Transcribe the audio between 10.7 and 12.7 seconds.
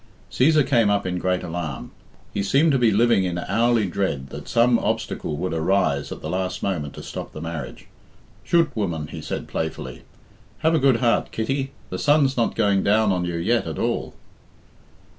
a good heart, Kitty. The sun's not